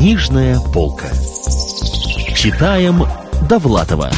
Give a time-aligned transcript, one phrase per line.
[0.00, 1.08] Книжная полка.
[2.34, 3.02] Читаем
[3.46, 4.08] Довлатова.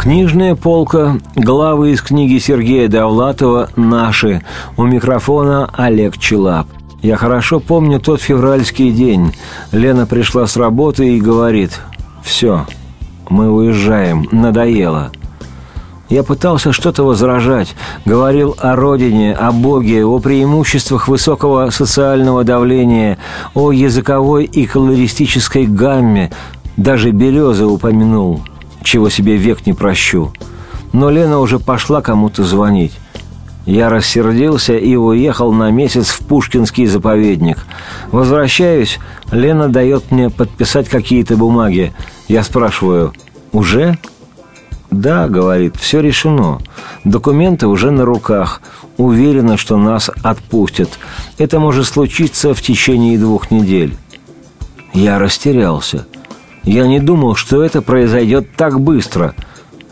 [0.00, 1.18] Книжная полка.
[1.36, 4.40] Главы из книги Сергея Довлатова «Наши».
[4.78, 6.66] У микрофона Олег Челап.
[7.02, 9.34] Я хорошо помню тот февральский день.
[9.70, 11.78] Лена пришла с работы и говорит
[12.22, 12.66] «Все,
[13.28, 15.12] мы уезжаем, надоело».
[16.10, 23.18] Я пытался что-то возражать, говорил о родине, о Боге, о преимуществах высокого социального давления,
[23.54, 26.30] о языковой и колористической гамме,
[26.76, 28.42] даже березы упомянул,
[28.82, 30.32] чего себе век не прощу.
[30.92, 32.92] Но Лена уже пошла кому-то звонить.
[33.64, 37.58] Я рассердился и уехал на месяц в Пушкинский заповедник.
[38.12, 38.98] Возвращаюсь,
[39.32, 41.94] Лена дает мне подписать какие-то бумаги.
[42.28, 43.14] Я спрашиваю,
[43.52, 43.96] «Уже?»
[45.00, 46.60] «Да»,— говорит,— «все решено.
[47.04, 48.60] Документы уже на руках.
[48.96, 50.88] Уверена, что нас отпустят.
[51.36, 53.96] Это может случиться в течение двух недель».
[54.92, 56.06] Я растерялся.
[56.62, 59.34] Я не думал, что это произойдет так быстро.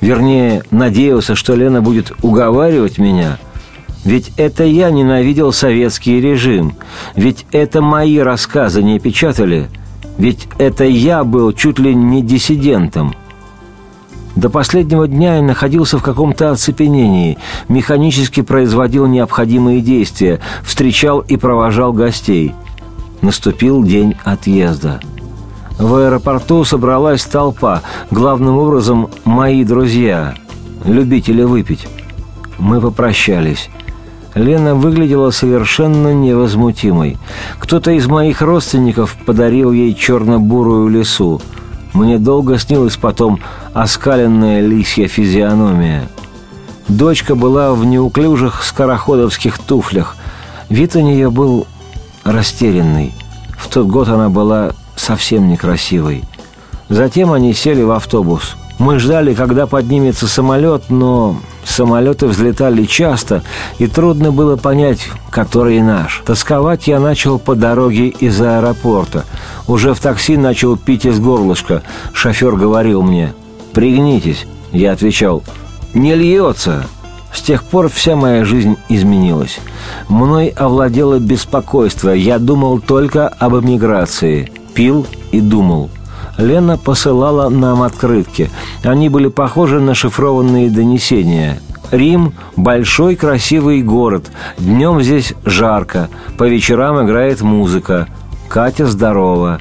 [0.00, 3.38] Вернее, надеялся, что Лена будет уговаривать меня.
[4.04, 6.76] Ведь это я ненавидел советский режим.
[7.16, 9.68] Ведь это мои рассказы не печатали.
[10.16, 13.14] Ведь это я был чуть ли не диссидентом.
[14.42, 21.92] До последнего дня я находился в каком-то оцепенении, механически производил необходимые действия, встречал и провожал
[21.92, 22.52] гостей.
[23.20, 24.98] Наступил день отъезда.
[25.78, 30.34] В аэропорту собралась толпа, главным образом мои друзья,
[30.84, 31.86] любители выпить.
[32.58, 33.70] Мы попрощались.
[34.34, 37.16] Лена выглядела совершенно невозмутимой.
[37.60, 41.40] Кто-то из моих родственников подарил ей черно-бурую лису–
[41.92, 43.40] мне долго снилась потом
[43.74, 46.08] оскаленная лисья физиономия.
[46.88, 50.16] Дочка была в неуклюжих скороходовских туфлях.
[50.68, 51.66] Вид у нее был
[52.24, 53.12] растерянный.
[53.56, 56.24] В тот год она была совсем некрасивой.
[56.88, 58.56] Затем они сели в автобус.
[58.82, 63.44] Мы ждали, когда поднимется самолет, но самолеты взлетали часто,
[63.78, 66.20] и трудно было понять, который наш.
[66.26, 69.24] Тосковать я начал по дороге из аэропорта.
[69.68, 71.84] Уже в такси начал пить из горлышка.
[72.12, 73.34] Шофер говорил мне
[73.72, 74.46] «Пригнитесь».
[74.72, 75.44] Я отвечал
[75.94, 76.86] «Не льется».
[77.32, 79.60] С тех пор вся моя жизнь изменилась.
[80.08, 82.10] Мной овладело беспокойство.
[82.10, 84.50] Я думал только об эмиграции.
[84.74, 85.88] Пил и думал–
[86.38, 88.50] Лена посылала нам открытки.
[88.82, 91.60] Они были похожи на шифрованные донесения.
[91.90, 94.30] Рим– большой красивый город.
[94.58, 96.08] Днем здесь жарко.
[96.38, 98.08] По вечерам играет музыка.
[98.48, 99.60] Катя здорова.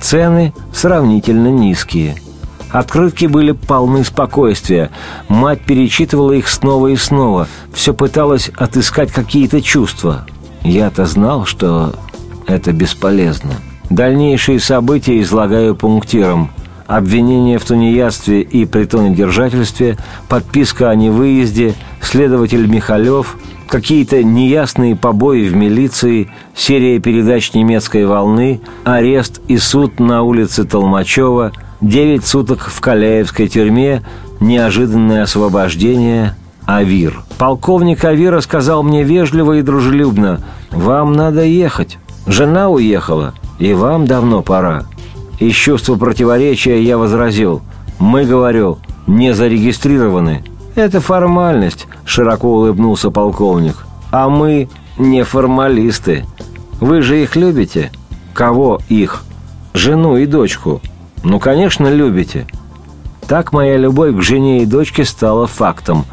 [0.00, 2.16] Цены сравнительно низкие.
[2.70, 4.90] Открытки были полны спокойствия.
[5.28, 7.46] Мать перечитывала их снова и снова.
[7.72, 10.26] Все пыталась отыскать какие-то чувства.
[10.62, 11.94] Я-то знал, что
[12.46, 13.52] это бесполезно.
[13.90, 16.50] Дальнейшие события излагаю пунктиром.
[16.86, 19.96] Обвинение в тунеядстве и притонедержательстве,
[20.28, 23.36] подписка о невыезде, следователь Михалев,
[23.68, 31.52] какие-то неясные побои в милиции, серия передач немецкой волны, арест и суд на улице Толмачева,
[31.80, 34.02] девять суток в Каляевской тюрьме,
[34.38, 36.36] неожиданное освобождение,
[36.66, 37.20] Авир.
[37.38, 40.40] Полковник Авира сказал мне вежливо и дружелюбно,
[40.72, 41.98] «Вам надо ехать.
[42.26, 43.34] Жена уехала.
[43.58, 44.84] И вам давно пора.
[45.38, 47.62] Из чувства противоречия я возразил.
[47.98, 50.44] Мы, говорю, не зарегистрированы.
[50.74, 53.86] Это формальность, широко улыбнулся полковник.
[54.10, 54.68] А мы
[54.98, 56.24] не формалисты.
[56.80, 57.90] Вы же их любите?
[58.34, 59.24] Кого их?
[59.72, 60.82] Жену и дочку.
[61.24, 62.46] Ну, конечно, любите.
[63.26, 66.04] Так моя любовь к жене и дочке стала фактом,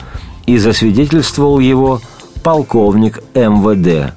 [0.48, 2.02] и засвидетельствовал его
[2.42, 4.14] полковник МВД.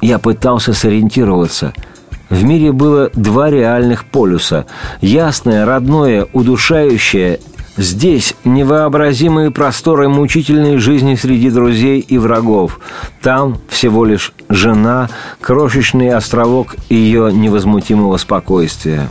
[0.00, 1.72] Я пытался сориентироваться–
[2.34, 4.66] в мире было два реальных полюса–
[5.00, 7.38] ясное, родное, удушающее
[7.76, 12.78] Здесь невообразимые просторы мучительной жизни среди друзей и врагов.
[13.20, 15.08] Там всего лишь жена,
[15.40, 19.08] крошечный островок ее невозмутимого спокойствия.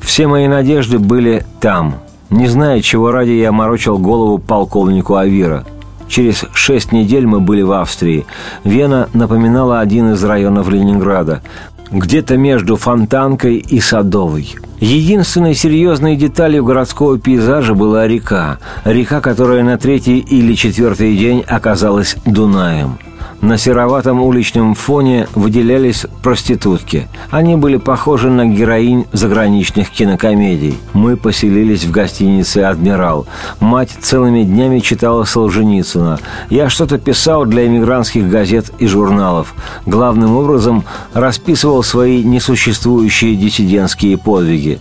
[0.00, 1.96] Все мои надежды были там.
[2.30, 5.66] Не зная, чего ради я морочил голову полковнику Авира.
[6.12, 8.26] Через шесть недель мы были в Австрии.
[8.64, 11.42] Вена напоминала один из районов Ленинграда
[11.92, 14.56] где-то между Фонтанкой и Садовой.
[14.80, 18.58] Единственной серьезной деталью городского пейзажа была река.
[18.84, 22.98] Река, которая на третий или четвертый день оказалась Дунаем.
[23.42, 27.08] На сероватом уличном фоне выделялись проститутки.
[27.32, 30.78] Они были похожи на героинь заграничных кинокомедий.
[30.92, 33.26] Мы поселились в гостинице «Адмирал».
[33.58, 36.20] Мать целыми днями читала Солженицына.
[36.50, 39.56] Я что-то писал для эмигрантских газет и журналов.
[39.86, 44.78] Главным образом расписывал свои несуществующие диссидентские подвиги.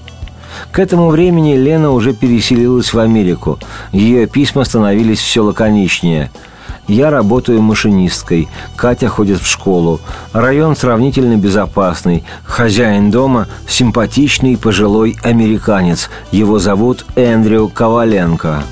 [0.72, 3.58] К этому времени Лена уже переселилась в Америку.
[3.92, 6.30] Ее письма становились все лаконичнее–
[6.88, 10.02] я работаю машинисткой, Катя ходит в школу.
[10.34, 12.24] Район сравнительно безопасный.
[12.44, 16.10] Хозяин дома– симпатичный пожилой американец.
[16.32, 18.64] Его зовут Эндрю Коваленко.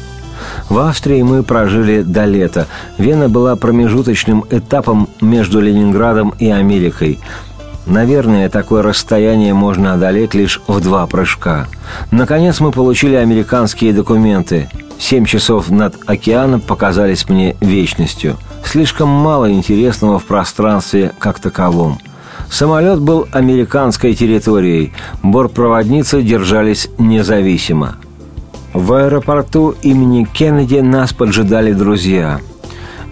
[0.70, 2.68] В Австрии мы прожили до лета.
[2.98, 7.20] Вена была промежуточным этапом между Ленинградом и Америкой.
[7.86, 11.68] Наверное, такое расстояние можно одолеть лишь в два прыжка.
[12.12, 14.70] Наконец мы получили американские документы.
[15.00, 18.38] Семь часов над океаном показались мне вечностью.
[18.64, 21.98] Слишком мало интересного в пространстве как таковом.
[22.52, 24.92] Самолет был американской территорией.
[25.24, 27.96] Бортпроводницы держались независимо.
[28.74, 32.40] В аэропорту имени Кеннеди нас поджидали друзья.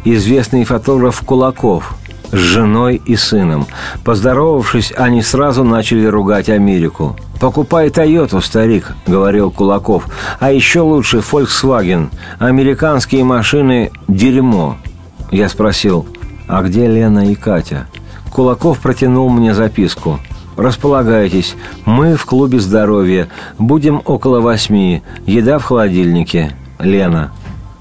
[0.03, 1.95] Известный фотограф Кулаков–
[2.31, 3.67] с женой и сыном.
[4.03, 7.15] Поздоровавшись, они сразу начали ругать Америку.
[7.39, 10.05] «Покупай Тойоту, старик»,— говорил Кулаков.
[10.39, 12.09] «А еще лучше Volkswagen.
[12.39, 14.77] Американские машины— дерьмо».
[15.31, 16.07] Я спросил,
[16.47, 17.87] «А где Лена и Катя?»
[18.31, 20.19] Кулаков протянул мне записку.
[20.55, 21.55] «Располагайтесь.
[21.85, 23.27] Мы в клубе здоровья.
[23.59, 25.03] Будем около восьми.
[25.25, 26.51] Еда в холодильнике.
[26.79, 27.31] Лена».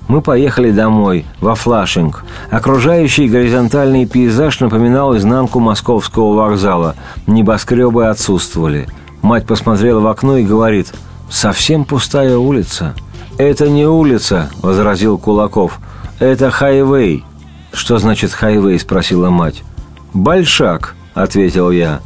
[0.09, 2.25] Мы поехали домой, во Флашинг.
[2.51, 6.95] Окружающий горизонтальный пейзаж напоминал изнанку московского вокзала.
[7.27, 8.89] Небоскребы отсутствовали.
[9.23, 10.93] Мать посмотрела в окно и говорит,
[11.29, 12.95] «Совсем пустая улица».
[13.39, 15.81] «Это не улица»,— возразил Кулаков.
[16.21, 17.25] «Это хайвей».
[17.73, 19.63] «Что значит хайвей?»— спросила мать.
[20.15, 22.01] «Большак»,— ответил я.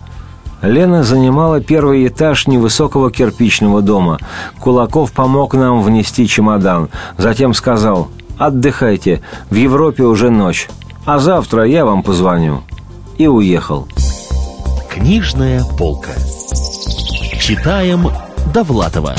[0.62, 4.18] Лена занимала первый этаж невысокого кирпичного дома.
[4.60, 6.90] Кулаков помог нам внести чемодан.
[7.16, 8.08] Затем сказал
[8.38, 10.68] «Отдыхайте, в Европе уже ночь,
[11.06, 12.62] а завтра я вам позвоню».
[13.18, 13.86] И уехал.
[14.90, 16.12] Книжная полка.
[17.38, 18.08] Читаем
[18.52, 19.14] Довлатова.